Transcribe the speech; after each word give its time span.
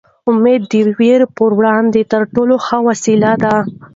امېد 0.29 0.61
د 0.71 0.73
وېرې 0.97 1.27
په 1.35 1.43
وړاندې 1.57 2.01
تر 2.11 2.21
ټولو 2.33 2.55
ښه 2.65 2.77
وسله 2.87 3.31
ده. 3.43 3.55